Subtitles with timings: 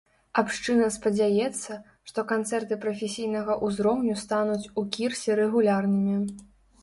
[0.41, 1.75] Абшчына спадзяецца,
[2.11, 6.19] што канцэрты прафесійнага ўзроўню стануць у кірсе рэгулярнымі.